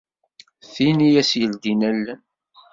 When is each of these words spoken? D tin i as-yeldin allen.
D 0.61 0.65
tin 0.73 0.97
i 1.07 1.09
as-yeldin 1.21 1.81
allen. 1.89 2.21